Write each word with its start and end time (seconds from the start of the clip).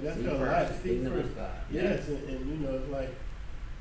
because 0.00 0.16
that's 0.16 0.28
her 0.28 0.38
first 0.38 0.70
life. 0.70 0.82
Seek 0.82 1.04
of 1.04 1.12
first. 1.12 1.30
Yes, 1.70 2.08
and, 2.08 2.28
and 2.28 2.50
you 2.50 2.66
know, 2.66 2.76
it's 2.76 2.90
like 2.90 3.10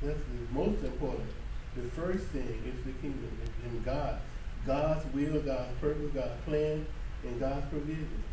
that's 0.02 0.20
the 0.20 0.54
most 0.54 0.84
important. 0.84 1.30
The 1.76 1.84
first 1.90 2.26
thing 2.28 2.64
is 2.66 2.86
the 2.86 2.92
kingdom 3.02 3.32
and 3.64 3.86
God, 3.86 4.20
God's 4.66 5.06
will, 5.14 5.42
God's 5.42 5.74
purpose, 5.80 6.12
God's 6.14 6.42
plan, 6.46 6.86
and 7.24 7.40
God's 7.40 7.68
provision. 7.70 8.24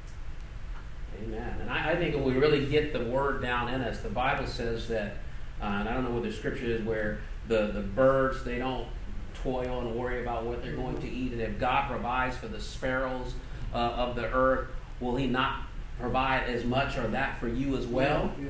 Amen. 1.23 1.61
And 1.61 1.71
I, 1.71 1.93
I 1.93 1.97
think 1.97 2.15
if 2.15 2.23
we 2.23 2.33
really 2.33 2.67
get 2.67 2.93
the 2.93 3.05
word 3.05 3.43
down 3.43 3.69
in 3.69 3.83
us, 3.83 4.01
the 4.01 4.09
Bible 4.09 4.47
says 4.47 4.89
that, 4.89 5.17
uh, 5.63 5.67
and 5.67 5.89
I 5.89 5.95
don't 5.95 6.05
know 6.05 6.11
what 6.11 6.25
the 6.25 6.33
scripture 6.33 6.67
is, 6.67 6.83
where 6.83 7.21
the, 7.49 7.69
the 7.69 7.81
birds, 7.81 8.43
they 8.45 8.59
don't 8.59 8.89
toil 9.35 9.81
and 9.81 9.95
worry 9.95 10.23
about 10.23 10.45
what 10.45 10.63
they're 10.63 10.75
going 10.75 11.01
to 11.01 11.09
eat. 11.09 11.33
And 11.33 11.41
if 11.41 11.59
God 11.59 11.89
provides 11.89 12.37
for 12.37 12.49
the 12.49 12.61
sparrows 12.61 13.35
uh, 13.73 13.77
of 13.77 14.17
the 14.17 14.25
earth, 14.33 14.69
will 15.01 15.17
He 15.17 15.27
not 15.27 15.63
provide 15.99 16.45
as 16.45 16.65
much 16.65 16.97
or 16.97 17.07
that 17.09 17.39
for 17.39 17.49
you 17.49 17.77
as 17.77 17.87
well? 17.87 18.33
Yeah. 18.39 18.49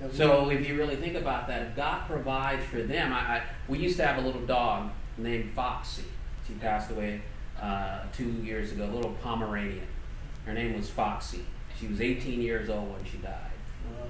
yeah. 0.00 0.08
So 0.12 0.50
if 0.50 0.68
you 0.68 0.76
really 0.76 0.96
think 0.96 1.16
about 1.16 1.48
that, 1.48 1.62
if 1.62 1.76
God 1.76 2.06
provides 2.06 2.64
for 2.66 2.82
them, 2.82 3.12
I, 3.12 3.16
I 3.16 3.42
we 3.68 3.78
used 3.78 3.96
to 3.96 4.06
have 4.06 4.22
a 4.22 4.26
little 4.26 4.42
dog 4.42 4.90
named 5.16 5.52
Foxy. 5.52 6.04
She 6.46 6.54
passed 6.54 6.90
away 6.90 7.22
uh, 7.60 8.00
two 8.12 8.30
years 8.30 8.72
ago, 8.72 8.84
a 8.84 8.92
little 8.92 9.12
Pomeranian. 9.22 9.86
Her 10.44 10.52
name 10.52 10.76
was 10.76 10.90
Foxy. 10.90 11.44
She 11.78 11.86
was 11.86 12.00
18 12.00 12.40
years 12.40 12.68
old 12.68 12.92
when 12.92 13.04
she 13.04 13.16
died. 13.18 13.50
Wow. 13.86 14.06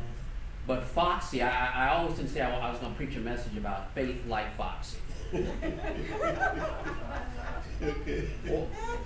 But 0.67 0.85
Foxy, 0.85 1.43
I, 1.43 1.87
I 1.87 1.95
always 1.95 2.17
didn't 2.17 2.31
say 2.31 2.41
I, 2.41 2.69
I 2.69 2.71
was 2.71 2.81
going 2.81 2.93
to 2.93 2.97
preach 2.97 3.17
a 3.17 3.21
message 3.21 3.57
about 3.57 3.95
faith 3.95 4.27
like 4.27 4.57
Foxy. 4.57 4.99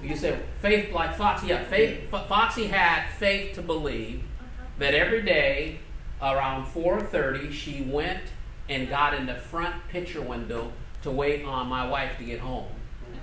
you 0.03 0.17
said 0.17 0.45
faith 0.61 0.93
like 0.93 1.17
Foxy. 1.17 1.49
Yeah, 1.49 1.65
faith. 1.65 2.11
Foxy 2.11 2.67
had 2.67 3.09
faith 3.19 3.55
to 3.55 3.63
believe 3.63 4.23
uh-huh. 4.41 4.65
that 4.79 4.95
every 4.95 5.23
day 5.23 5.81
around 6.21 6.67
4:30 6.67 7.53
she 7.53 7.83
went 7.83 8.23
and 8.69 8.89
got 8.89 9.15
in 9.15 9.27
the 9.27 9.35
front 9.35 9.75
picture 9.89 10.21
window 10.21 10.73
to 11.03 11.11
wait 11.11 11.45
on 11.45 11.69
my 11.69 11.89
wife 11.89 12.19
to 12.19 12.25
get 12.25 12.41
home. 12.41 12.67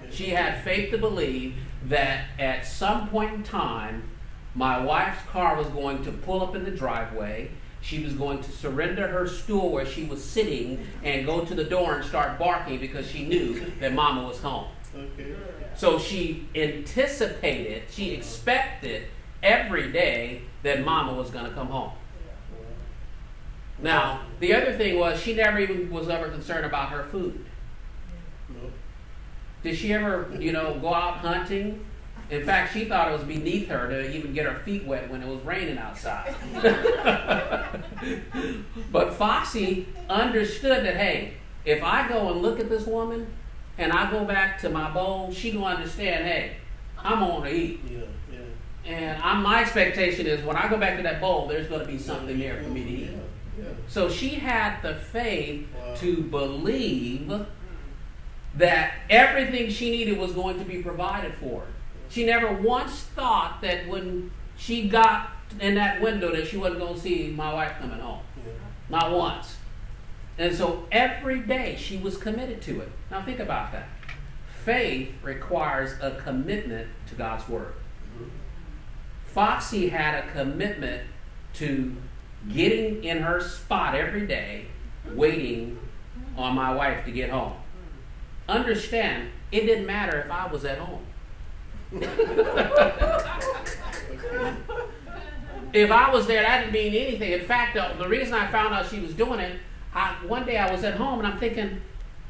She 0.09 0.29
had 0.29 0.63
faith 0.63 0.91
to 0.91 0.97
believe 0.97 1.55
that 1.85 2.25
at 2.39 2.65
some 2.65 3.09
point 3.09 3.33
in 3.33 3.43
time, 3.43 4.09
my 4.53 4.83
wife's 4.83 5.21
car 5.29 5.55
was 5.57 5.67
going 5.67 6.03
to 6.05 6.11
pull 6.11 6.41
up 6.41 6.55
in 6.55 6.63
the 6.63 6.71
driveway. 6.71 7.51
She 7.81 8.03
was 8.03 8.13
going 8.13 8.41
to 8.41 8.51
surrender 8.51 9.07
her 9.07 9.27
stool 9.27 9.71
where 9.71 9.85
she 9.85 10.05
was 10.05 10.23
sitting 10.23 10.87
and 11.03 11.25
go 11.25 11.45
to 11.45 11.53
the 11.53 11.63
door 11.63 11.95
and 11.95 12.05
start 12.05 12.39
barking 12.39 12.79
because 12.79 13.09
she 13.09 13.25
knew 13.25 13.71
that 13.79 13.93
mama 13.93 14.23
was 14.23 14.39
home. 14.39 14.67
Okay. 14.95 15.35
So 15.75 15.99
she 15.99 16.47
anticipated, 16.55 17.83
she 17.89 18.11
expected 18.11 19.07
every 19.43 19.91
day 19.91 20.41
that 20.63 20.83
mama 20.83 21.13
was 21.13 21.29
going 21.29 21.45
to 21.45 21.51
come 21.51 21.67
home. 21.67 21.91
Now, 23.79 24.21
the 24.39 24.53
other 24.53 24.73
thing 24.73 24.97
was 24.97 25.19
she 25.21 25.35
never 25.35 25.59
even 25.59 25.91
was 25.91 26.07
ever 26.07 26.29
concerned 26.29 26.65
about 26.65 26.89
her 26.89 27.03
food. 27.03 27.45
Did 29.63 29.75
she 29.75 29.93
ever, 29.93 30.31
you 30.39 30.51
know, 30.51 30.79
go 30.79 30.93
out 30.93 31.17
hunting? 31.17 31.85
In 32.29 32.45
fact, 32.45 32.73
she 32.73 32.85
thought 32.85 33.09
it 33.09 33.13
was 33.13 33.23
beneath 33.23 33.67
her 33.67 33.89
to 33.89 34.15
even 34.15 34.33
get 34.33 34.45
her 34.45 34.59
feet 34.59 34.85
wet 34.85 35.09
when 35.11 35.21
it 35.21 35.27
was 35.27 35.43
raining 35.43 35.77
outside. 35.77 36.33
but 38.91 39.13
Foxy 39.13 39.87
understood 40.09 40.85
that, 40.85 40.95
hey, 40.97 41.33
if 41.65 41.83
I 41.83 42.07
go 42.07 42.31
and 42.31 42.41
look 42.41 42.59
at 42.59 42.69
this 42.69 42.85
woman 42.85 43.27
and 43.77 43.91
I 43.91 44.09
go 44.11 44.23
back 44.25 44.59
to 44.61 44.69
my 44.69 44.89
bowl, 44.91 45.31
she 45.31 45.51
gonna 45.51 45.65
understand, 45.65 46.25
hey, 46.25 46.57
I'm 46.97 47.21
on 47.23 47.43
to 47.43 47.53
eat. 47.53 47.81
Yeah. 47.89 47.99
Yeah. 48.31 48.91
And 48.93 49.21
I'm, 49.23 49.43
my 49.43 49.61
expectation 49.61 50.25
is 50.27 50.43
when 50.43 50.55
I 50.55 50.67
go 50.69 50.77
back 50.77 50.97
to 50.97 51.03
that 51.03 51.19
bowl, 51.21 51.47
there's 51.47 51.67
gonna 51.67 51.85
be 51.85 51.97
something 51.97 52.37
there 52.39 52.61
for 52.63 52.69
me 52.69 52.83
to 52.83 52.89
eat. 52.89 53.09
Yeah. 53.11 53.63
Yeah. 53.65 53.69
So 53.87 54.09
she 54.09 54.29
had 54.29 54.81
the 54.81 54.95
faith 54.95 55.65
Wow. 55.75 55.95
to 55.95 56.21
believe 56.23 57.45
that 58.55 58.93
everything 59.09 59.69
she 59.69 59.91
needed 59.91 60.17
was 60.17 60.31
going 60.31 60.57
to 60.59 60.65
be 60.65 60.81
provided 60.81 61.33
for 61.35 61.61
her. 61.61 61.67
She 62.09 62.25
never 62.25 62.51
once 62.53 63.01
thought 63.01 63.61
that 63.61 63.87
when 63.87 64.31
she 64.57 64.87
got 64.87 65.31
in 65.59 65.75
that 65.75 66.01
window 66.01 66.31
that 66.33 66.47
she 66.47 66.57
wasn't 66.57 66.79
going 66.79 66.93
to 66.95 66.99
see 66.99 67.27
my 67.35 67.53
wife 67.53 67.73
coming 67.79 67.99
home. 67.99 68.21
Yeah. 68.45 68.51
Not 68.89 69.11
once. 69.11 69.57
And 70.37 70.53
so 70.53 70.87
every 70.91 71.39
day 71.39 71.77
she 71.77 71.97
was 71.97 72.17
committed 72.17 72.61
to 72.63 72.81
it. 72.81 72.91
Now 73.09 73.21
think 73.21 73.39
about 73.39 73.71
that. 73.71 73.87
Faith 74.63 75.13
requires 75.21 75.93
a 76.01 76.11
commitment 76.11 76.89
to 77.07 77.15
God's 77.15 77.47
word. 77.47 77.73
Foxy 79.25 79.89
had 79.89 80.23
a 80.23 80.31
commitment 80.31 81.03
to 81.53 81.95
getting 82.49 83.03
in 83.03 83.21
her 83.21 83.39
spot 83.41 83.95
every 83.95 84.25
day, 84.25 84.65
waiting 85.13 85.77
on 86.37 86.55
my 86.55 86.73
wife 86.73 87.05
to 87.05 87.11
get 87.11 87.29
home. 87.29 87.53
Understand, 88.47 89.29
it 89.51 89.61
didn't 89.61 89.85
matter 89.85 90.19
if 90.19 90.31
I 90.31 90.47
was 90.47 90.65
at 90.65 90.77
home. 90.77 91.05
if 95.73 95.91
I 95.91 96.09
was 96.11 96.27
there, 96.27 96.41
that 96.43 96.59
didn't 96.61 96.73
mean 96.73 96.93
anything. 96.95 97.31
In 97.31 97.45
fact, 97.45 97.75
the, 97.75 98.07
reason 98.07 98.33
I 98.33 98.49
found 98.51 98.73
out 98.73 98.89
she 98.89 98.99
was 98.99 99.13
doing 99.13 99.39
it, 99.39 99.59
I, 99.95 100.13
one 100.27 100.45
day 100.45 100.57
I 100.57 100.69
was 100.71 100.83
at 100.83 100.95
home 100.95 101.19
and 101.19 101.27
I'm 101.27 101.39
thinking, 101.39 101.81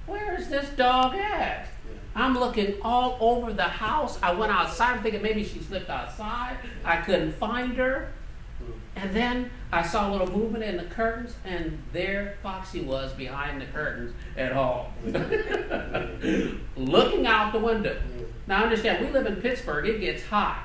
where 0.05 0.35
is 0.35 0.49
this 0.49 0.69
dog 0.69 1.15
at? 1.15 1.67
I'm 2.15 2.37
looking 2.37 2.75
all 2.81 3.17
over 3.19 3.51
the 3.51 3.63
house. 3.63 4.17
I 4.23 4.33
went 4.33 4.51
outside, 4.51 4.97
I'm 4.97 5.03
thinking 5.03 5.21
maybe 5.21 5.43
she 5.43 5.59
slipped 5.59 5.89
outside. 5.89 6.57
I 6.85 6.97
couldn't 6.97 7.33
find 7.33 7.75
her. 7.75 8.13
Hmm. 8.59 8.71
And 8.95 9.13
then 9.13 9.51
I 9.71 9.81
saw 9.83 10.09
a 10.09 10.11
little 10.11 10.31
movement 10.31 10.63
in 10.63 10.77
the 10.77 10.85
curtains, 10.85 11.35
and 11.43 11.83
there 11.91 12.37
Foxy 12.41 12.81
was 12.81 13.11
behind 13.11 13.59
the 13.59 13.65
curtains 13.65 14.13
at 14.37 14.53
home, 14.53 14.85
looking 16.77 17.27
out 17.27 17.51
the 17.51 17.59
window. 17.59 17.95
Hmm. 17.95 18.23
Now, 18.47 18.63
understand, 18.63 19.05
we 19.05 19.11
live 19.11 19.25
in 19.25 19.37
Pittsburgh, 19.37 19.85
it 19.87 19.99
gets 19.99 20.23
hot. 20.23 20.63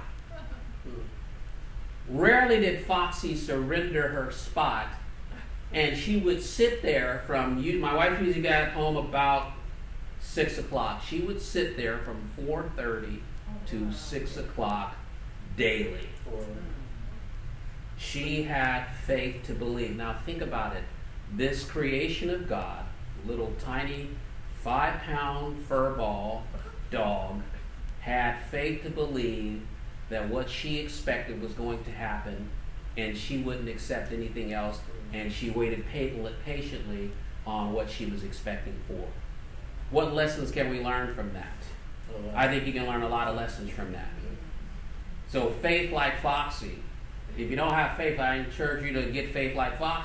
Hmm. 0.84 1.00
Rarely 2.17 2.61
did 2.61 2.84
Foxy 2.84 3.34
surrender 3.34 4.09
her 4.09 4.31
spot, 4.31 4.87
and 5.72 5.97
she 5.97 6.16
would 6.19 6.42
sit 6.42 6.82
there 6.82 7.22
from, 7.26 7.62
you- 7.62 7.78
my 7.78 7.94
wife 7.94 8.20
usually 8.20 8.42
got 8.42 8.70
home 8.70 8.97
about 8.97 9.53
6 10.20 10.58
o'clock. 10.58 11.03
She 11.03 11.20
would 11.20 11.41
sit 11.41 11.76
there 11.76 11.98
from 11.98 12.16
4.30 12.36 13.20
to 13.69 13.92
6 13.92 14.36
o'clock 14.36 14.94
daily. 15.56 16.08
She 17.97 18.44
had 18.44 18.86
faith 19.06 19.44
to 19.44 19.53
believe. 19.54 19.97
Now 19.97 20.16
think 20.25 20.41
about 20.41 20.75
it. 20.76 20.84
This 21.32 21.64
creation 21.64 22.31
of 22.31 22.48
God, 22.48 22.84
little 23.26 23.52
tiny 23.60 24.08
five 24.62 25.00
pound 25.02 25.64
fur 25.66 25.94
ball 25.94 26.44
dog, 26.91 27.42
had 28.00 28.41
faith 28.50 28.82
to 28.82 28.91
believe 28.91 29.62
that 30.08 30.28
what 30.28 30.48
she 30.50 30.78
expected 30.78 31.41
was 31.41 31.52
going 31.52 31.84
to 31.84 31.91
happen 31.91 32.48
and 32.96 33.16
she 33.16 33.38
wouldn't 33.38 33.68
accept 33.68 34.12
anything 34.12 34.52
else 34.52 34.80
and 35.12 35.32
she 35.32 35.50
waited 35.50 35.84
patiently 35.86 37.10
on 37.46 37.72
what 37.72 37.90
she 37.90 38.06
was 38.06 38.22
expecting 38.22 38.78
for. 38.86 39.06
What 39.90 40.14
lessons 40.14 40.50
can 40.50 40.70
we 40.70 40.80
learn 40.80 41.14
from 41.14 41.32
that? 41.32 41.46
I 42.34 42.48
think 42.48 42.66
you 42.66 42.72
can 42.72 42.86
learn 42.86 43.02
a 43.02 43.08
lot 43.08 43.28
of 43.28 43.36
lessons 43.36 43.70
from 43.70 43.92
that. 43.92 44.08
So 45.28 45.50
faith 45.62 45.92
like 45.92 46.20
Foxy. 46.20 46.82
If 47.36 47.50
you 47.50 47.56
don't 47.56 47.72
have 47.72 47.96
faith, 47.96 48.18
I 48.18 48.36
encourage 48.36 48.84
you 48.84 48.92
to 48.94 49.10
get 49.10 49.32
faith 49.32 49.54
like 49.56 49.78
Foxy. 49.78 49.98